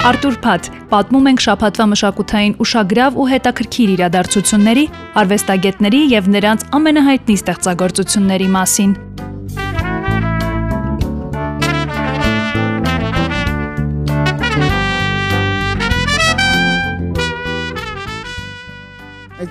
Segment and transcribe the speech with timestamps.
[0.00, 4.84] Արտուր Փաթ, պատմում ենք շփաթվա մշակութային ուշագրավ ու հետաքրքիր իրադարձությունների,
[5.20, 8.94] արվեստագետների եւ նրանց ամենահայտնի ստեղծագործությունների մասին։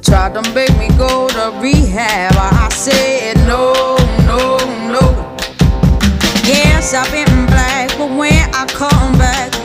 [0.10, 2.34] Tried to make me go to rehab.
[2.34, 4.58] I said no, no,
[4.90, 5.06] no.
[6.50, 9.59] Yes, I've been black, but when I come back.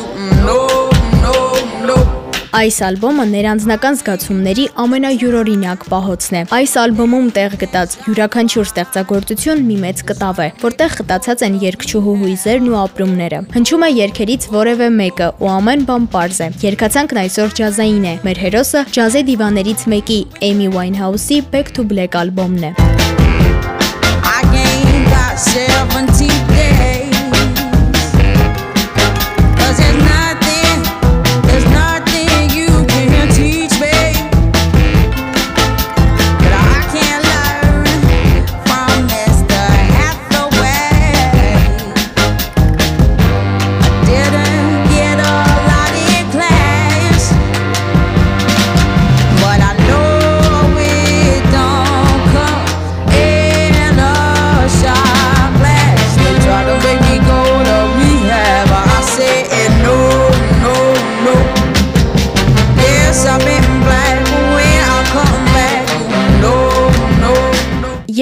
[2.55, 10.03] Այս ալբոմը ներանձնական զգացումների ամենայուրօրինակ պահոցն է։ Այս ալբոմում տեղ գտած յուրաքանչյուր ստեղծագործություն մի մեծ
[10.11, 15.51] կտավ է, որտեղ խտացած են երգչուհու հույզերն ու ապրումները։ Հնչում է երգերից որևէ մեկը ու
[15.55, 20.21] ամեն բան པարզ է։ Երգացանքն այսօր ջազային է։ Մեր հերոսը ջազի դիվաներից մեկի
[20.53, 22.73] Amy Winehouse-ի Back to Black ալբոմն է։
[24.25, 26.34] I gained about 17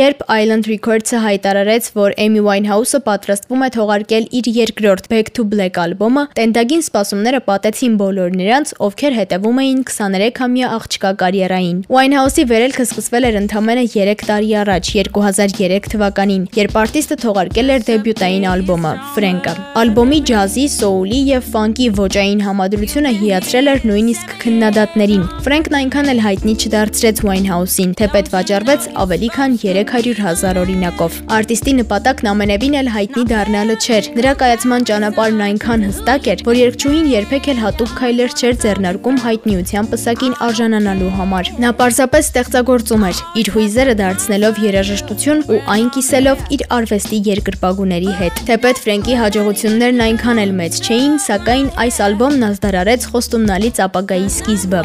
[0.03, 5.77] Երբ Island Records-ը հայտարարեց, որ Amy Winehouse-ը պատրաստվում է թողարկել իր երկրորդ Back to Black
[5.79, 13.29] ալբոմը, տենդագին սպասումները պատեցին բոլոր նրանց, ովքեր հետևում էին 23-ամյա աղջկա կարիերային։ Winehouse-ի վերելքը սկսվել
[13.29, 20.21] էր ընդամենը 3 տարի առաջ, 2003 թվականին, երբ արտիստը թողարկել էր դեբյուտային ալբոմը Frank-ը։ Ալբոմի
[20.33, 27.25] ջազի, սոուլի եւ ֆանկի ոճային համադրությունը հիացրել էր նույնիսկ քննադատներին։ Frank-ն այնքան էլ հայտնի չդարձրեց
[27.29, 33.77] Winehouse-ին, թեպետ վաճառվեց ավելի քան 3 300 հազար օրինակով։ Արտիստի նպատակն ամենևին էլ հայտնի դառնալը
[33.83, 39.19] չէր։ Նրա կայացման ճանապարհն այնքան հստակ էր, որ երկչուհին երբեք էլ հատուկ քայլեր չէր ձեռնարկում
[39.27, 46.45] հայտնիության պսակին արժանանալու համար։ Նա պարզապես ստեղծագործում էր, իր հույզերը դարձնելով երաժշտություն ու այն կիսելով
[46.57, 53.07] իր արվեստի երկրպագուների հետ։ Թեպետ Ֆրենկի հաջողություններն այնքան էլ մեծ չէին, սակայն այս ալբոմն ազդարարեց
[53.13, 54.83] խոստումնալից ապագայի սկիզբը։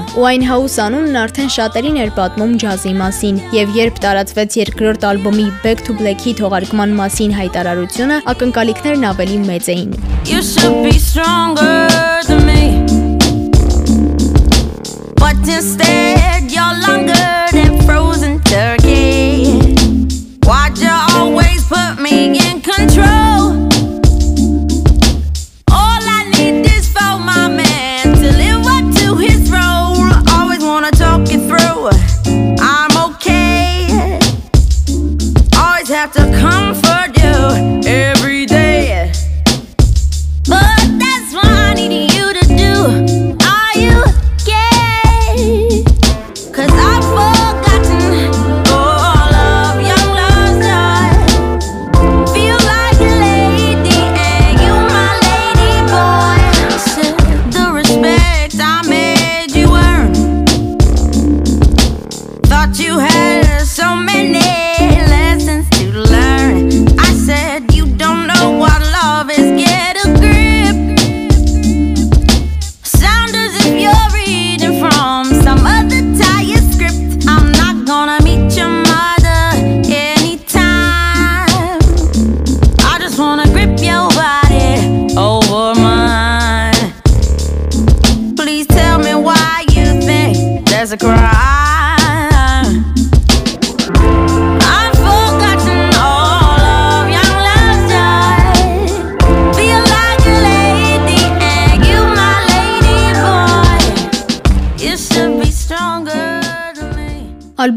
[0.48, 5.84] հաուս անունն արդեն շատերին էր պատմում ջազի մասին, եւ երբ տարածվեց երկրորդ երրորդ ալբոմի Back
[5.86, 9.92] to Black-ի թողարկման մասին հայտարարությունը, ակնկալիքներն ավելի մեծ էին։
[15.18, 16.37] But instead
[62.68, 63.27] Thought you had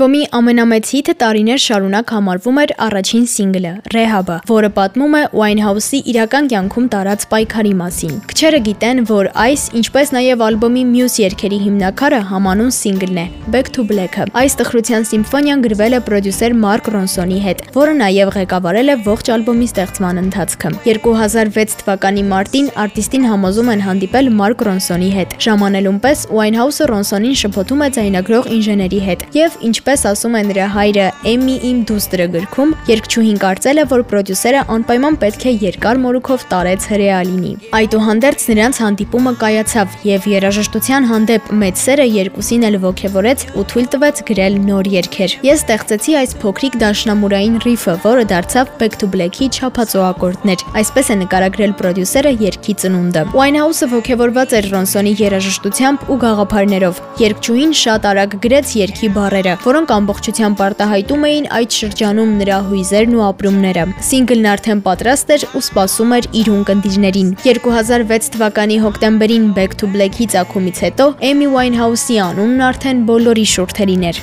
[0.01, 6.47] Ալբոմի ամենամեծ հիթը տարիներ շարունակ համարվում էր առաջին սինգլը՝ Rehab-ը, որը պատմում է Winehouse-ի իրական
[6.53, 12.73] կյանքում տարած պայքարի մասին։ Քչերը գիտեն, որ այս, ինչպես նաև ալբոմի մյուս երգերի հիմնակարը համանուն
[12.81, 17.95] սինգլն է՝ Back to Black-ը։ Այս տխրության սիմֆոնիան գրվել է պրոդյուսեր Մարկ Ռոնսոնի հետ, որը
[18.01, 24.67] նաև ղեկավարել է ողջ ալբոմի ստեղծման ընթացքը։ 2006 թվականի մարտին արտիստին համոզում են հանդիպել Մարկ
[24.71, 30.35] Ռոնսոնի հետ։ Ժամանելուն պես Winehouse-ը Ռոնսոնին շփոթում է ձայնագրող ինժեների հետ եւ ինչ ինչպես ասում
[30.39, 35.53] է նրա հայրը Էմի իմ դուստրը գրքում, երգչուհին կարծել է, որ պրոդյուսերը անպայման պետք է
[35.65, 42.77] երկար մորուքով տարեց հրեալինի։ Այդուհանդերձ նրանց հանդիպումը կայացավ եւ երաժշտության հանդեպ մեծ սերը երկուսին էլ
[42.87, 48.73] ողջևորեց ու թույլ տվեց գրել նոր երգեր։ Ես ստեղծեցի այս փոքրիկ դաշնամուրային ռիֆը, որը դարձավ
[48.79, 55.13] Back to Black-ի չափածո ակորդներ։ Այսպես է նկարագրել պրոդյուսերը երգի ծնունդը։ Winehouse-ը ողջևորված էր Ռոնսոնի
[55.21, 62.35] երաժշտությամբ ու գաղափարներով։ Երգչուհին շատ արագ գրեց երգի բառերը, որոնք ամբողջությամբ արտահայտում էին այդ շրջանում
[62.41, 68.83] նրա հույզերն ու ապրումները։ Սինգլն արդեն պատրաստ էր ու սպասում էր իր ունկնդիրներին։ 2006 թվականի
[68.85, 74.23] հոկտեմբերին Back to Black-ի ցակումից հետո Amy Winehouse-ի անունն արդեն բոլորի շուրթերին էր։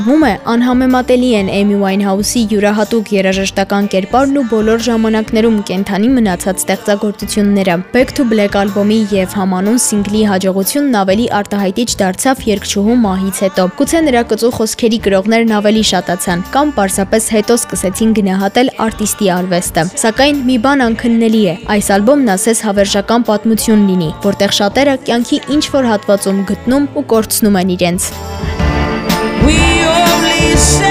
[0.00, 7.74] Թվում է անհամեմատելի են Էմի Ուայնհաուսի յուրահատուկ երաժշտական կերպարն ու բոլոր ժամանակներում կենթանի մնացած ստեղծագործությունները։
[7.92, 14.00] Back to Black ալբոմի եւ համանուն սինգլի հաջողությունն ավելի արտահայտիչ դարձավ երգչուհու մահից հետո։ Գուցե
[14.08, 20.56] նրա կծու խոսքերի գրողներն ավելի շատացան կամ պարզապես հետո սկսեցին գնահատել արտիստի արվեստը։ Սակայն մի
[20.64, 26.42] բան անքննելի է։ Այս ալբոմն ասես հավերժական պատմություն լինի, որտեղ շատերը կյանքի ինչ որ հատվածում
[26.54, 28.10] գտնում ու կորցնում են իրենց։
[30.60, 30.89] encher.